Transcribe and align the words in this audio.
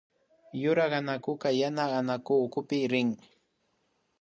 Yura 0.61 0.85
anakuka 0.99 1.47
yana 1.59 1.83
anaku 1.99 2.33
ukupi 2.45 2.77
rin 2.91 3.09